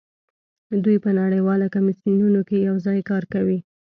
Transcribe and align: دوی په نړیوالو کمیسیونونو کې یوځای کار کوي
دوی 0.83 0.97
په 1.03 1.09
نړیوالو 1.21 1.71
کمیسیونونو 1.75 2.41
کې 2.49 2.65
یوځای 2.69 2.99
کار 3.09 3.23
کوي 3.33 3.59